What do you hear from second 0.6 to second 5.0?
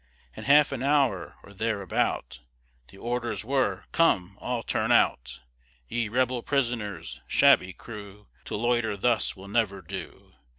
an hour or thereabout, The orders were, "Come, all turn